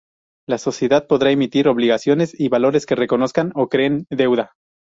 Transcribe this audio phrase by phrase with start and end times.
[0.49, 4.53] La sociedad podrá emitir obligaciones y valores que reconozcan o creen deuda.